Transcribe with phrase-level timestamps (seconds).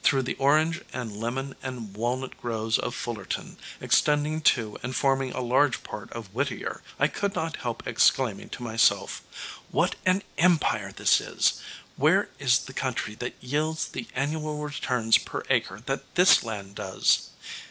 [0.03, 5.41] Through the orange and lemon and walnut groves of Fullerton, extending to and forming a
[5.41, 9.21] large part of Whittier, I could not help exclaiming to myself,
[9.69, 11.61] "What an empire this is!
[11.97, 17.29] Where is the country that yields the annual returns per acre that this land does?"